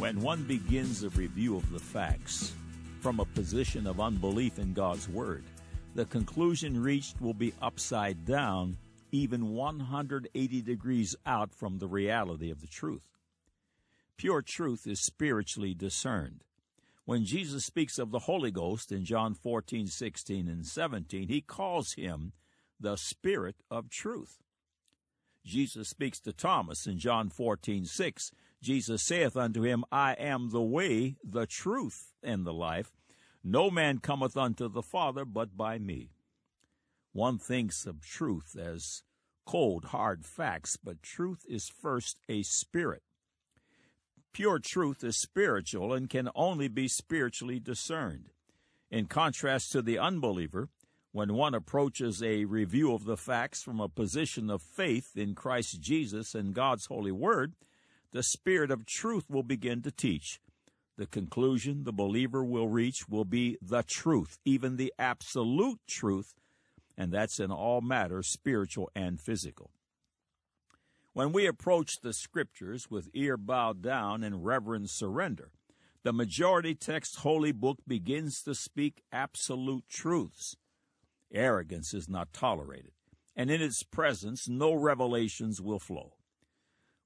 [0.00, 2.54] When one begins a review of the facts
[3.00, 5.44] from a position of unbelief in God's Word,
[5.94, 8.78] the conclusion reached will be upside down,
[9.12, 13.02] even 180 degrees out from the reality of the truth.
[14.16, 16.44] Pure truth is spiritually discerned.
[17.04, 21.92] When Jesus speaks of the Holy Ghost in John 14, 16, and 17, he calls
[21.92, 22.32] him
[22.80, 24.38] the Spirit of truth.
[25.44, 28.32] Jesus speaks to Thomas in John 14, 6.
[28.62, 32.92] Jesus saith unto him, I am the way, the truth, and the life.
[33.42, 36.10] No man cometh unto the Father but by me.
[37.12, 39.02] One thinks of truth as
[39.46, 43.02] cold, hard facts, but truth is first a spirit.
[44.32, 48.30] Pure truth is spiritual and can only be spiritually discerned.
[48.90, 50.68] In contrast to the unbeliever,
[51.12, 55.80] when one approaches a review of the facts from a position of faith in Christ
[55.80, 57.54] Jesus and God's holy word,
[58.12, 60.40] the Spirit of truth will begin to teach.
[60.96, 66.34] The conclusion the believer will reach will be the truth, even the absolute truth,
[66.96, 69.70] and that's in all matters spiritual and physical.
[71.12, 75.50] When we approach the Scriptures with ear bowed down and reverent surrender,
[76.02, 80.56] the majority text holy book begins to speak absolute truths.
[81.32, 82.92] Arrogance is not tolerated,
[83.36, 86.14] and in its presence no revelations will flow.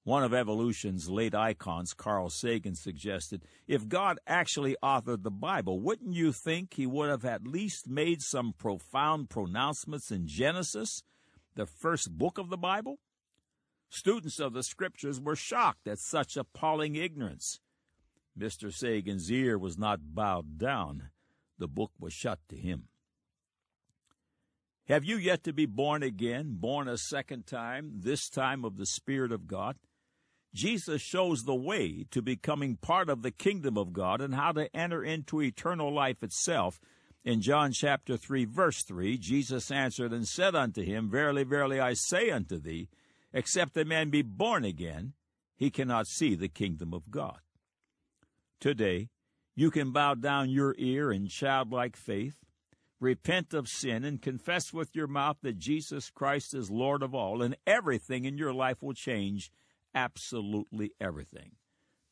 [0.05, 6.13] One of evolution's late icons, Carl Sagan, suggested if God actually authored the Bible, wouldn't
[6.13, 11.03] you think he would have at least made some profound pronouncements in Genesis,
[11.55, 12.99] the first book of the Bible?
[13.89, 17.61] Students of the Scriptures were shocked at such appalling ignorance.
[18.39, 18.71] Mr.
[18.71, 21.09] Sagan's ear was not bowed down,
[21.59, 22.89] the book was shut to him.
[24.87, 28.85] Have you yet to be born again, born a second time, this time of the
[28.85, 29.77] Spirit of God?
[30.55, 34.75] Jesus shows the way to becoming part of the kingdom of God and how to
[34.75, 36.81] enter into eternal life itself.
[37.25, 41.95] In John chapter 3, verse 3, Jesus answered and said unto him, Verily, verily, I
[41.95, 42.89] say unto thee,
[43.33, 45.15] except a man be born again,
[45.57, 47.39] he cannot see the kingdom of God.
[48.61, 49.09] Today,
[49.57, 52.45] you can bow down your ear in childlike faith
[53.05, 57.43] repent of sin, and confess with your mouth that Jesus Christ is Lord of all,
[57.43, 59.53] and everything in your life will change,
[59.95, 61.53] absolutely everything.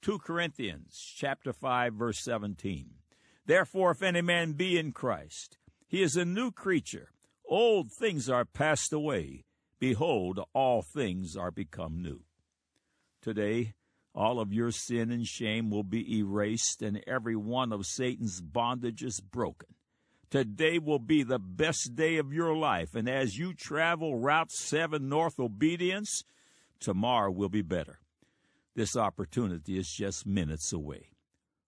[0.02, 2.90] 2 Corinthians chapter 5 verse 17.
[3.46, 7.10] Therefore if any man be in Christ, he is a new creature.
[7.44, 9.44] Old things are passed away.
[9.78, 12.20] Behold, all things are become new.
[13.20, 13.74] Today,
[14.14, 19.22] all of your sin and shame will be erased, and every one of Satan's bondages
[19.22, 19.68] broken.
[20.30, 25.08] Today will be the best day of your life, and as you travel Route 7
[25.08, 26.24] North Obedience,
[26.82, 28.00] tomorrow will be better.
[28.74, 31.10] This opportunity is just minutes away.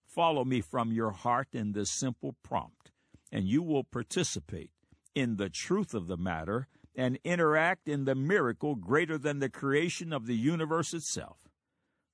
[0.05, 2.91] Follow me from your heart in this simple prompt,
[3.31, 4.71] and you will participate
[5.13, 10.13] in the truth of the matter and interact in the miracle greater than the creation
[10.13, 11.37] of the universe itself.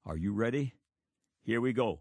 [0.05, 0.73] Are you ready?
[1.43, 1.99] Here we go.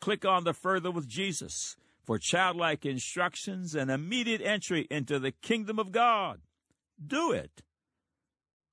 [0.00, 5.78] Click on the Further with Jesus for childlike instructions and immediate entry into the kingdom
[5.78, 6.40] of God.
[7.04, 7.62] Do it.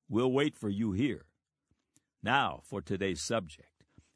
[0.10, 1.26] We'll wait for you here.
[2.24, 3.68] Now for today's subject.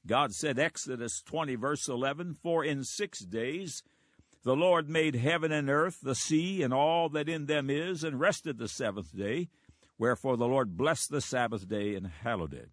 [0.05, 3.81] God said, Exodus 20, verse 11, For in six days
[4.43, 8.19] the Lord made heaven and earth, the sea, and all that in them is, and
[8.19, 9.49] rested the seventh day.
[9.97, 12.69] Wherefore the Lord blessed the Sabbath day and hallowed it.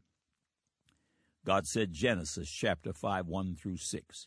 [1.46, 4.26] God said, Genesis chapter 5, 1 through 6.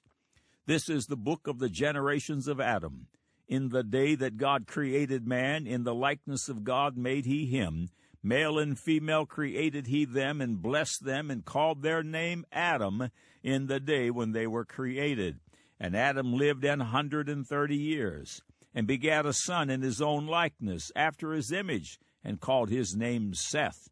[0.66, 3.08] This is the book of the generations of Adam.
[3.48, 7.90] In the day that God created man, in the likeness of God made he him.
[8.26, 13.10] Male and female created he them, and blessed them, and called their name Adam
[13.44, 15.40] in the day when they were created.
[15.80, 18.42] And Adam lived an hundred and thirty years,
[18.74, 23.36] and begat a son in his own likeness, after his image, and called his name
[23.36, 23.90] Seth.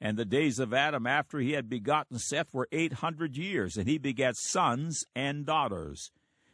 [0.00, 3.86] And the days of Adam after he had begotten Seth were eight hundred years, and
[3.86, 6.10] he begat sons and daughters.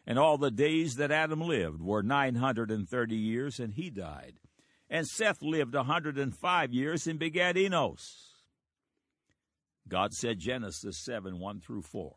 [0.08, 3.90] And all the days that Adam lived were nine hundred and thirty years, and he
[3.90, 4.40] died.
[4.90, 8.34] And Seth lived a hundred and five years, and begat Enos.
[9.88, 12.14] God said, Genesis 7 1 through 4.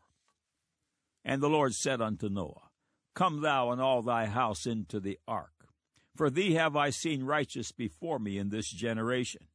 [1.24, 2.70] And the Lord said unto Noah,
[3.14, 5.68] Come thou and all thy house into the ark,
[6.16, 9.46] for thee have I seen righteous before me in this generation.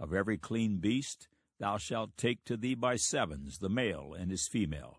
[0.00, 1.28] Of every clean beast
[1.58, 4.98] thou shalt take to thee by sevens the male and his female,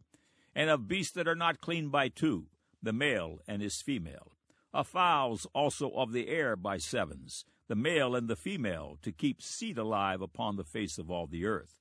[0.55, 2.47] and of beasts that are not clean by two,
[2.81, 4.33] the male and his female.
[4.71, 9.41] Of fowls also of the air by sevens, the male and the female, to keep
[9.41, 11.79] seed alive upon the face of all the earth.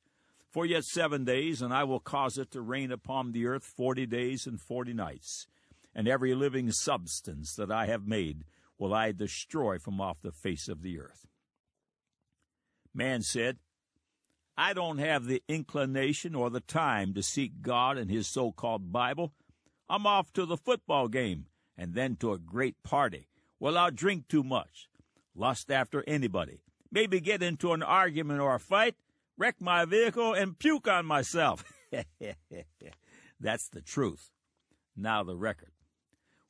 [0.51, 4.07] For yet seven days, and I will cause it to rain upon the earth forty
[4.07, 5.47] days and forty nights.
[5.95, 8.45] And every living substance that I have made
[8.79, 11.27] will I destroy from off the face of the earth.
[12.95, 13.59] Man said,
[14.57, 18.91] I don't have the inclination or the time to seek God in His so called
[18.91, 19.33] Bible.
[19.91, 21.47] I'm off to the football game
[21.79, 23.29] and then to a great party.
[23.61, 24.89] Well, I'll drink too much,
[25.35, 26.61] lust after anybody,
[26.91, 28.97] maybe get into an argument or a fight,
[29.39, 31.65] wreck my vehicle, and puke on myself.
[33.41, 34.33] That's the truth.
[34.97, 35.71] Now the record.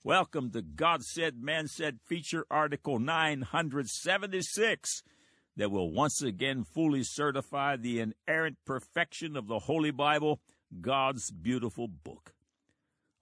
[0.05, 5.03] Welcome to God Said, Man Said feature article 976
[5.57, 10.41] that will once again fully certify the inerrant perfection of the Holy Bible,
[10.81, 12.28] God's beautiful book.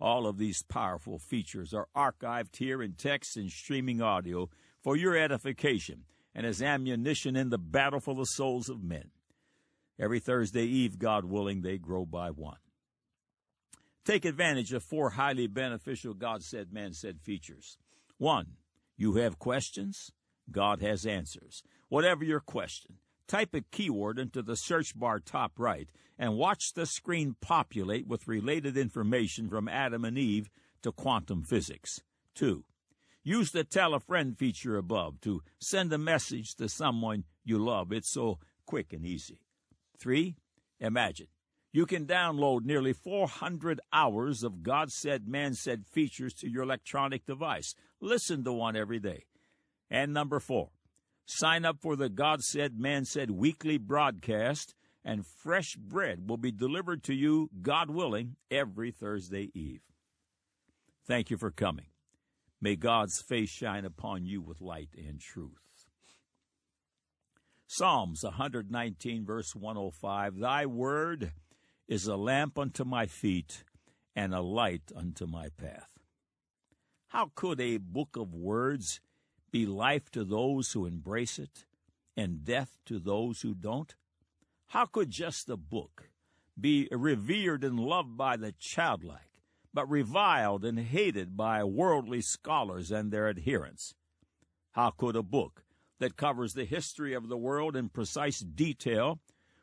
[0.00, 4.50] All of these powerful features are archived here in text and streaming audio
[4.82, 6.04] for your edification
[6.34, 9.10] and as ammunition in the battle for the souls of men.
[9.98, 12.58] Every Thursday eve, God willing, they grow by one.
[14.04, 17.78] Take advantage of four highly beneficial God said, man said features.
[18.18, 18.52] One,
[18.96, 20.12] you have questions,
[20.50, 21.62] God has answers.
[21.88, 22.96] Whatever your question,
[23.26, 25.88] type a keyword into the search bar top right
[26.18, 30.48] and watch the screen populate with related information from Adam and Eve
[30.82, 32.00] to quantum physics.
[32.34, 32.64] Two,
[33.22, 37.92] use the tell a friend feature above to send a message to someone you love.
[37.92, 39.40] It's so quick and easy.
[39.98, 40.36] Three,
[40.80, 41.28] imagine.
[41.72, 47.26] You can download nearly 400 hours of God said, man said features to your electronic
[47.26, 47.74] device.
[48.00, 49.24] Listen to one every day.
[49.90, 50.70] And number four,
[51.26, 54.74] sign up for the God said, man said weekly broadcast,
[55.04, 59.82] and fresh bread will be delivered to you, God willing, every Thursday eve.
[61.06, 61.86] Thank you for coming.
[62.60, 65.52] May God's face shine upon you with light and truth.
[67.68, 71.32] Psalms 119, verse 105 Thy word
[71.88, 73.64] is a lamp unto my feet
[74.14, 75.88] and a light unto my path.
[77.08, 79.00] How could a book of words
[79.50, 81.64] be life to those who embrace it
[82.16, 83.94] and death to those who don't?
[84.68, 86.10] How could just a book
[86.58, 93.10] be revered and loved by the childlike, but reviled and hated by worldly scholars and
[93.10, 93.94] their adherents?
[94.72, 95.64] How could a book
[95.98, 99.18] that covers the history of the world in precise detail,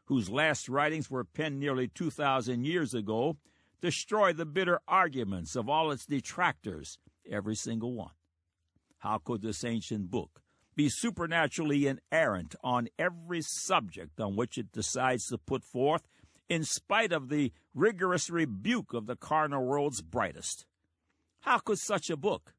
[0.05, 3.37] whose last writings were penned nearly 2,000 years ago,
[3.81, 6.97] destroy the bitter arguments of all its detractors,
[7.29, 8.11] every single one.
[9.03, 10.41] How could this ancient book
[10.77, 16.07] be supernaturally inerrant on every subject on which it decides to put forth,
[16.47, 20.65] in spite of the rigorous rebuke of the carnal world's brightest?
[21.41, 22.53] How could such a book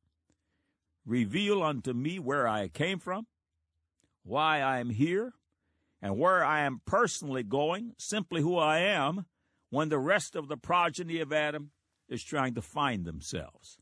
[1.07, 3.27] reveal unto me where I came from,
[4.23, 5.33] why I am here,
[6.03, 9.25] and where I am personally going, simply who I am,
[9.71, 11.71] when the rest of the progeny of Adam
[12.07, 13.79] is trying to find themselves.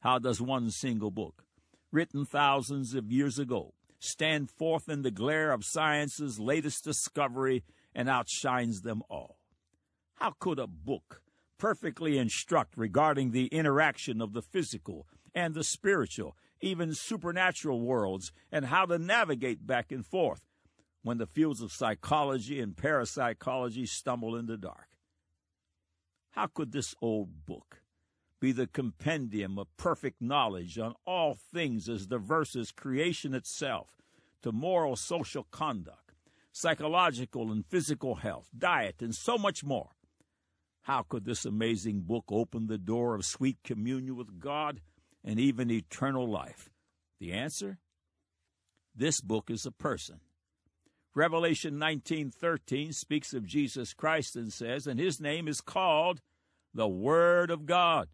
[0.00, 1.44] How does one single book,
[1.90, 7.64] written thousands of years ago, stand forth in the glare of science's latest discovery
[7.94, 9.38] and outshines them all?
[10.14, 11.22] How could a book
[11.58, 18.66] perfectly instruct regarding the interaction of the physical and the spiritual even supernatural worlds, and
[18.66, 20.42] how to navigate back and forth
[21.02, 24.88] when the fields of psychology and parapsychology stumble in the dark.
[26.30, 27.82] How could this old book
[28.40, 33.96] be the compendium of perfect knowledge on all things as diverse as creation itself,
[34.42, 36.12] to moral social conduct,
[36.52, 39.90] psychological and physical health, diet, and so much more?
[40.82, 44.80] How could this amazing book open the door of sweet communion with God
[45.22, 46.70] and even eternal life?
[47.20, 47.78] The answer?
[48.94, 50.20] This book is a person.
[51.14, 56.22] Revelation 19:13 speaks of Jesus Christ and says, "And his name is called
[56.72, 58.08] the Word of God."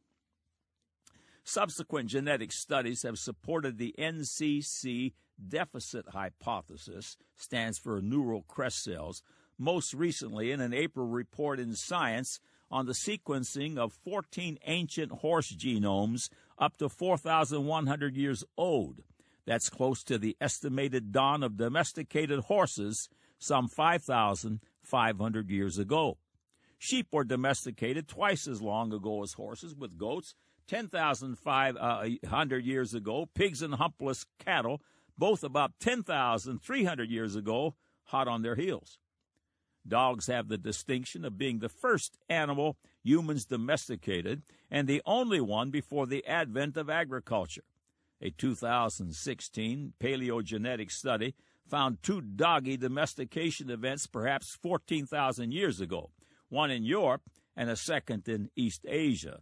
[1.43, 5.13] Subsequent genetic studies have supported the NCC
[5.45, 9.21] deficit hypothesis, stands for neural crest cells,
[9.57, 12.39] most recently in an April report in Science
[12.71, 19.03] on the sequencing of 14 ancient horse genomes up to 4,100 years old.
[19.45, 26.17] That's close to the estimated dawn of domesticated horses some 5,500 years ago.
[26.77, 30.35] Sheep were domesticated twice as long ago as horses, with goats
[30.67, 34.81] 10,500 uh, years ago, pigs and humpless cattle
[35.17, 38.97] both about 10,300 years ago, hot on their heels.
[39.87, 45.69] Dogs have the distinction of being the first animal humans domesticated and the only one
[45.69, 47.65] before the advent of agriculture.
[48.21, 51.35] A 2016 paleogenetic study
[51.67, 56.11] found two doggy domestication events perhaps 14,000 years ago,
[56.49, 57.23] one in Europe
[57.55, 59.41] and a second in East Asia.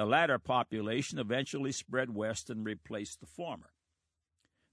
[0.00, 3.74] The latter population eventually spread west and replaced the former.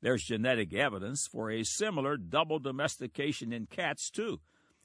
[0.01, 4.39] There's genetic evidence for a similar double domestication in cats, too.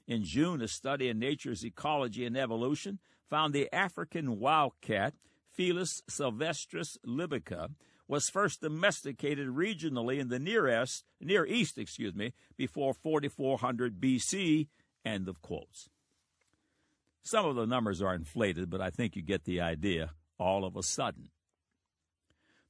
[0.05, 5.13] In June, a study in Nature's Ecology and Evolution found the African wildcat,
[5.57, 7.69] Felis silvestris lybica,
[8.09, 14.67] was first domesticated regionally in the Near East, Near East, excuse me, before 4400 BC.
[15.05, 15.87] End of quotes.
[17.21, 20.11] Some of the numbers are inflated, but I think you get the idea.
[20.37, 21.29] All of a sudden,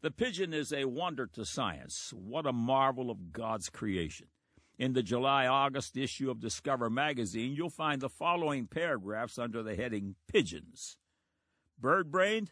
[0.01, 2.13] the pigeon is a wonder to science.
[2.13, 4.27] What a marvel of God's creation.
[4.77, 9.75] In the July August issue of Discover magazine, you'll find the following paragraphs under the
[9.75, 10.97] heading Pigeons.
[11.79, 12.51] Bird brained?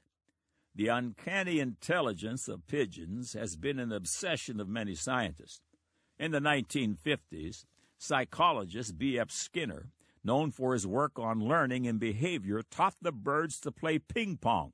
[0.73, 5.61] The uncanny intelligence of pigeons has been an obsession of many scientists.
[6.17, 7.65] In the 1950s,
[7.97, 9.29] psychologist B.F.
[9.29, 9.89] Skinner,
[10.23, 14.71] known for his work on learning and behavior, taught the birds to play ping pong.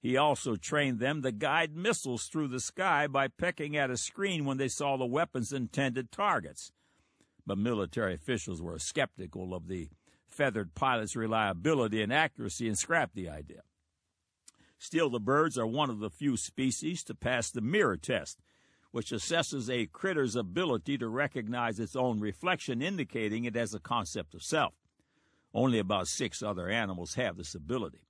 [0.00, 4.46] He also trained them to guide missiles through the sky by pecking at a screen
[4.46, 6.72] when they saw the weapon's intended targets.
[7.46, 9.90] But military officials were skeptical of the
[10.26, 13.60] feathered pilot's reliability and accuracy and scrapped the idea.
[14.78, 18.38] Still, the birds are one of the few species to pass the mirror test,
[18.92, 24.34] which assesses a critter's ability to recognize its own reflection, indicating it has a concept
[24.34, 24.72] of self.
[25.52, 28.00] Only about six other animals have this ability.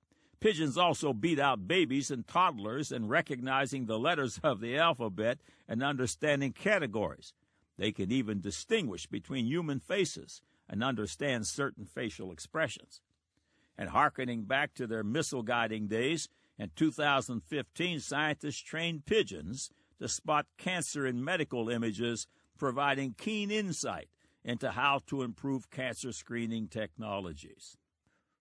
[0.40, 5.82] Pigeons also beat out babies and toddlers in recognizing the letters of the alphabet and
[5.82, 7.34] understanding categories.
[7.76, 13.02] They can even distinguish between human faces and understand certain facial expressions.
[13.76, 16.28] And hearkening back to their missile guiding days,
[16.58, 22.26] in 2015, scientists trained pigeons to spot cancer in medical images,
[22.58, 24.08] providing keen insight
[24.44, 27.76] into how to improve cancer screening technologies.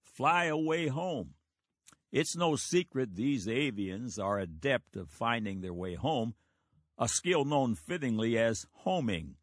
[0.01, 1.35] Fly away home.
[2.11, 6.33] It's no secret these avians are adept at finding their way home,
[6.97, 9.35] a skill known fittingly as homing.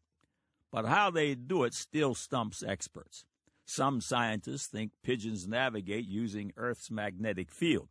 [0.71, 3.23] But how they do it still stumps experts.
[3.65, 7.89] Some scientists think pigeons navigate using Earth's magnetic field.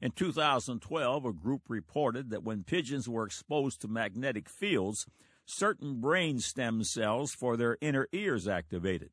[0.00, 5.06] In 2012, a group reported that when pigeons were exposed to magnetic fields,
[5.44, 9.10] certain brain stem cells for their inner ears activated.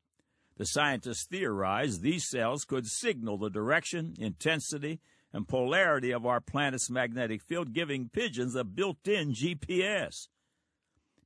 [0.58, 5.00] The scientists theorized these cells could signal the direction, intensity,
[5.32, 10.26] and polarity of our planet's magnetic field, giving pigeons a built in GPS.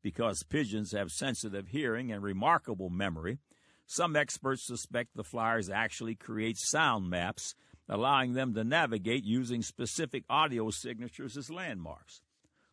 [0.02, 3.38] Because pigeons have sensitive hearing and remarkable memory,
[3.86, 7.54] some experts suspect the flyers actually create sound maps,
[7.88, 12.20] allowing them to navigate using specific audio signatures as landmarks.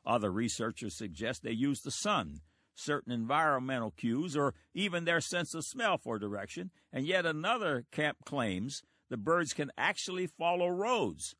[0.06, 2.42] Other researchers suggest they use the sun
[2.80, 8.18] certain environmental cues, or even their sense of smell for direction, and yet another camp
[8.26, 11.36] claims the birds can actually follow roads.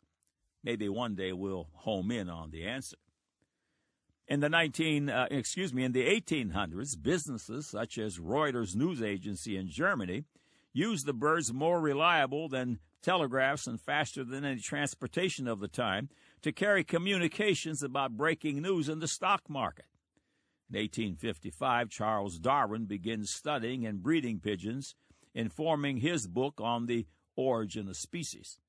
[0.64, 2.98] Maybe one day we'll home in on the answer.
[4.28, 9.58] In the 19, uh, excuse me, in the 1800s, businesses such as Reuters news agency
[9.58, 10.26] in Germany
[10.72, 16.10] used the birds more reliable than telegraphs and faster than any transportation of the time
[16.42, 19.86] to carry communications about breaking news in the stock market.
[20.72, 24.94] In 1855, Charles Darwin begins studying and breeding pigeons,
[25.34, 28.60] informing his book on the origin of species.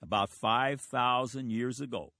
[0.00, 2.12] About 5,000 years ago,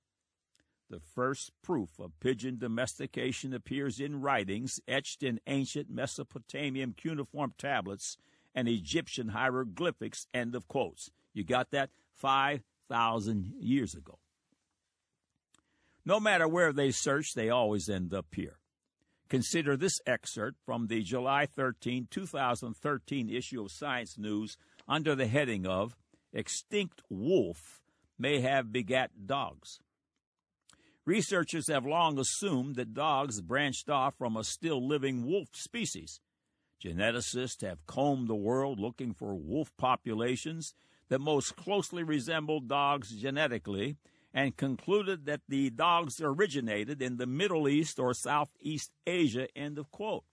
[0.90, 8.16] the first proof of pigeon domestication appears in writings etched in ancient Mesopotamian cuneiform tablets
[8.54, 10.26] and Egyptian hieroglyphics.
[10.34, 11.10] End of quotes.
[11.32, 11.90] You got that?
[12.14, 14.18] 5,000 years ago.
[16.06, 18.60] No matter where they search, they always end up here.
[19.28, 25.66] Consider this excerpt from the July 13, 2013 issue of Science News under the heading
[25.66, 25.96] of
[26.32, 27.82] Extinct Wolf
[28.16, 29.80] May Have Begat Dogs.
[31.04, 36.20] Researchers have long assumed that dogs branched off from a still living wolf species.
[36.84, 40.74] Geneticists have combed the world looking for wolf populations
[41.08, 43.96] that most closely resemble dogs genetically
[44.36, 49.48] and concluded that the dogs originated in the Middle East or Southeast Asia.
[49.56, 50.24] End of quote.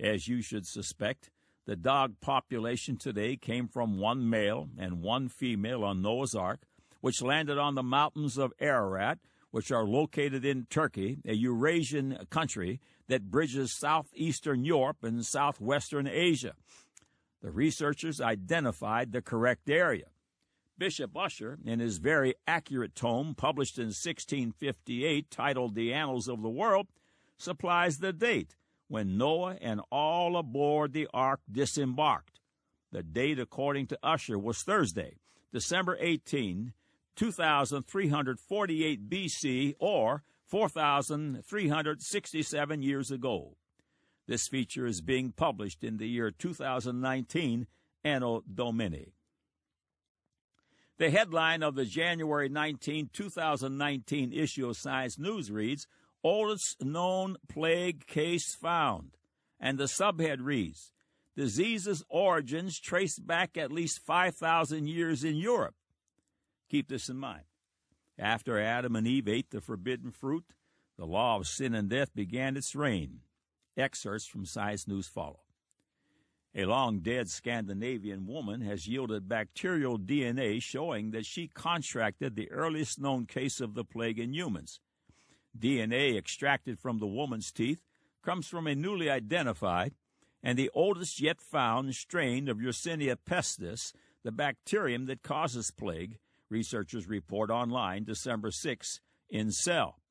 [0.00, 1.28] As you should suspect,
[1.66, 6.60] the dog population today came from one male and one female on Noah's Ark
[7.02, 9.18] which landed on the mountains of Ararat,
[9.50, 16.54] which are located in Turkey, a Eurasian country that bridges southeastern Europe and southwestern Asia.
[17.42, 20.06] The researchers identified the correct area.
[20.82, 26.50] Bishop Ussher, in his very accurate tome published in 1658 titled The Annals of the
[26.50, 26.88] World,
[27.38, 28.56] supplies the date
[28.88, 32.40] when Noah and all aboard the ark disembarked.
[32.90, 35.18] The date, according to Ussher, was Thursday,
[35.52, 36.72] December 18,
[37.14, 43.56] 2348 BC, or 4,367 years ago.
[44.26, 47.68] This feature is being published in the year 2019,
[48.02, 49.12] Anno Domini.
[50.98, 55.86] The headline of the January 19, 2019 issue of Science News reads,
[56.22, 59.16] Oldest known plague case found.
[59.58, 60.92] And the subhead reads,
[61.36, 65.74] Disease's origins traced back at least 5,000 years in Europe.
[66.68, 67.44] Keep this in mind.
[68.18, 70.44] After Adam and Eve ate the forbidden fruit,
[70.98, 73.20] the law of sin and death began its reign.
[73.76, 75.41] Excerpts from Science News follow.
[76.54, 83.00] A long dead Scandinavian woman has yielded bacterial DNA showing that she contracted the earliest
[83.00, 84.78] known case of the plague in humans.
[85.58, 87.82] DNA extracted from the woman's teeth
[88.22, 89.94] comes from a newly identified
[90.42, 96.18] and the oldest yet found strain of Yersinia pestis, the bacterium that causes plague,
[96.50, 100.01] researchers report online December 6 in Cell.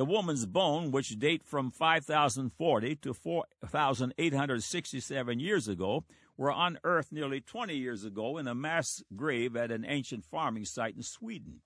[0.00, 6.04] The woman's bone, which date from 5040 to 4867 years ago,
[6.38, 10.96] were unearthed nearly 20 years ago in a mass grave at an ancient farming site
[10.96, 11.60] in Sweden.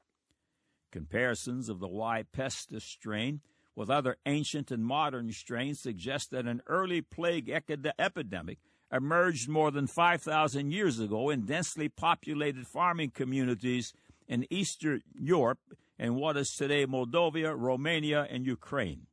[0.91, 2.25] Comparisons of the Y.
[2.37, 3.41] pestis strain
[3.77, 8.59] with other ancient and modern strains suggest that an early plague epidemic
[8.91, 13.93] emerged more than 5,000 years ago in densely populated farming communities
[14.29, 15.61] in Eastern Europe
[15.99, 19.07] and what is today Moldova, Romania, and Ukraine.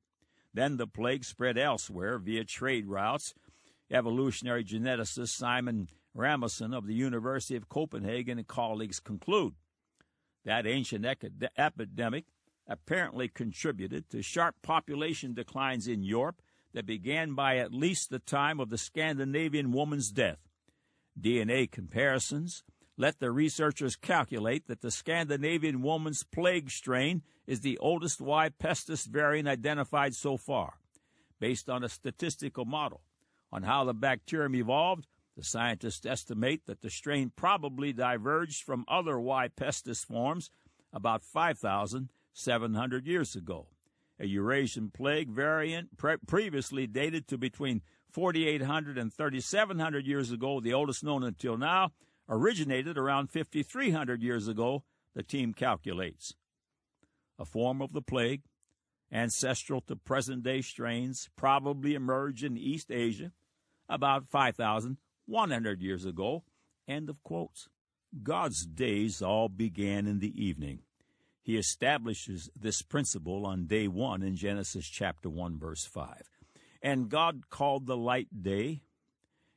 [0.53, 3.33] Then the plague spread elsewhere via trade routes.
[3.89, 9.53] Evolutionary geneticist Simon Rasmussen of the University of Copenhagen and colleagues conclude
[10.45, 11.05] that ancient
[11.57, 12.25] epidemic
[12.67, 16.41] apparently contributed to sharp population declines in Europe
[16.73, 20.39] that began by at least the time of the Scandinavian woman's death.
[21.19, 22.63] DNA comparisons
[23.01, 28.49] let the researchers calculate that the Scandinavian woman's plague strain is the oldest Y.
[28.49, 30.75] pestis variant identified so far.
[31.39, 33.01] Based on a statistical model
[33.51, 39.19] on how the bacterium evolved, the scientists estimate that the strain probably diverged from other
[39.19, 39.47] Y.
[39.47, 40.51] pestis forms
[40.93, 43.69] about 5,700 years ago.
[44.19, 50.73] A Eurasian plague variant pre- previously dated to between 4,800 and 3,700 years ago, the
[50.75, 51.93] oldest known until now,
[52.29, 54.83] originated around 5,300 years ago,
[55.15, 56.33] the team calculates.
[57.37, 58.43] A form of the plague,
[59.11, 63.31] ancestral to present day strains, probably emerged in East Asia
[63.89, 66.43] about 5,100 years ago.
[66.87, 67.67] End of quotes.
[68.23, 70.79] God's days all began in the evening.
[71.41, 76.29] He establishes this principle on day one in Genesis chapter 1, verse 5.
[76.81, 78.83] And God called the light day,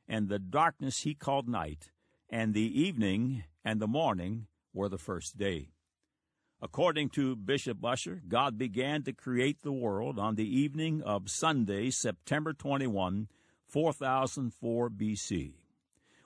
[0.07, 1.91] and the darkness he called night
[2.29, 5.69] and the evening and the morning were the first day.
[6.61, 11.89] According to Bishop Ussher, God began to create the world on the evening of Sunday,
[11.89, 13.27] September 21,
[13.67, 15.53] 4004 BC.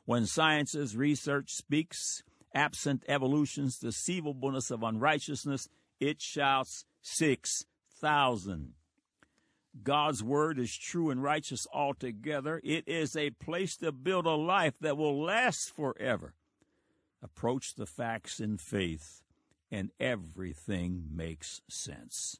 [0.05, 5.67] When science's research speaks, absent evolution's deceivableness of unrighteousness,
[5.99, 8.73] it shouts 6,000.
[9.83, 12.61] God's word is true and righteous altogether.
[12.63, 16.33] It is a place to build a life that will last forever.
[17.21, 19.21] Approach the facts in faith,
[19.71, 22.37] and everything makes sense.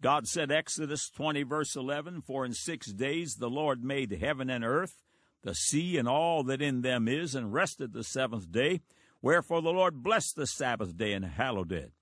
[0.00, 4.64] God said, Exodus 20, verse 11, For in six days the Lord made heaven and
[4.64, 5.02] earth,
[5.42, 8.80] the sea and all that in them is, and rested the seventh day.
[9.22, 11.92] Wherefore the Lord blessed the Sabbath day and hallowed it.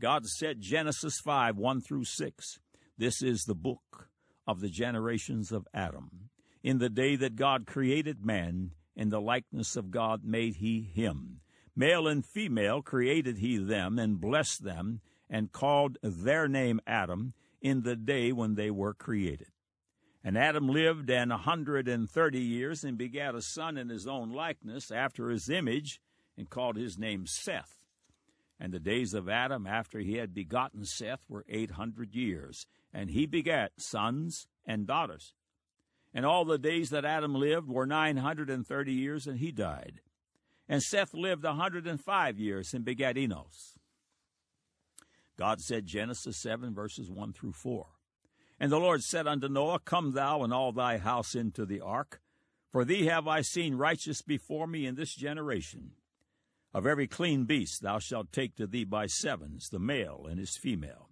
[0.00, 2.58] God said, Genesis 5, 1 through 6.
[2.98, 4.08] This is the book
[4.46, 6.30] of the generations of Adam.
[6.62, 11.40] In the day that God created man, in the likeness of God made he him.
[11.76, 17.82] Male and female created he them, and blessed them, and called their name Adam, in
[17.82, 19.48] the day when they were created.
[20.22, 24.32] And Adam lived an hundred and thirty years, and begat a son in his own
[24.32, 26.00] likeness, after his image,
[26.38, 27.83] and called his name Seth.
[28.64, 33.10] And the days of Adam after he had begotten Seth were eight hundred years, and
[33.10, 35.34] he begat sons and daughters.
[36.14, 39.52] And all the days that Adam lived were nine hundred and thirty years, and he
[39.52, 40.00] died.
[40.66, 43.76] And Seth lived a hundred and five years, and begat Enos.
[45.36, 47.84] God said, Genesis 7, verses 1 through 4.
[48.58, 52.22] And the Lord said unto Noah, Come thou and all thy house into the ark,
[52.72, 55.90] for thee have I seen righteous before me in this generation.
[56.74, 60.58] Of every clean beast thou shalt take to thee by sevens, the male and his
[60.60, 61.08] female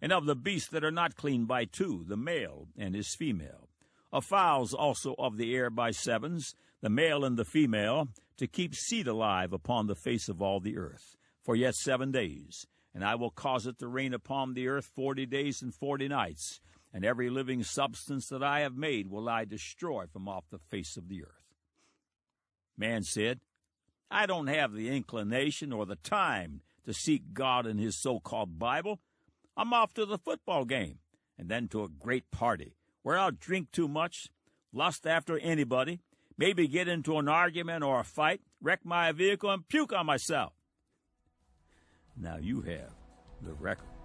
[0.00, 3.68] and of the beasts that are not clean by two, the male and his female.
[4.12, 8.74] Of fowls also of the air by sevens, the male and the female, to keep
[8.74, 12.66] seed alive upon the face of all the earth, for yet seven days.
[12.94, 16.60] And I will cause it to rain upon the earth forty days and forty nights,
[16.92, 20.96] and every living substance that I have made will I destroy from off the face
[20.96, 21.54] of the earth.
[22.78, 23.40] Man said,
[24.10, 28.58] I don't have the inclination or the time to seek God in his so called
[28.58, 29.00] Bible.
[29.56, 30.98] I'm off to the football game
[31.38, 34.28] and then to a great party where I'll drink too much,
[34.72, 36.00] lust after anybody,
[36.38, 40.52] maybe get into an argument or a fight, wreck my vehicle, and puke on myself.
[42.16, 42.92] Now you have
[43.42, 43.95] the record.